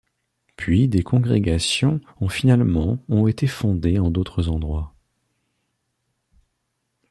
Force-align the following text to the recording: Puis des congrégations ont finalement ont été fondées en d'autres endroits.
Puis 0.55 0.87
des 0.87 1.03
congrégations 1.03 2.01
ont 2.21 2.27
finalement 2.27 2.97
ont 3.07 3.27
été 3.27 3.45
fondées 3.45 3.99
en 3.99 4.09
d'autres 4.09 4.49
endroits. 4.49 4.95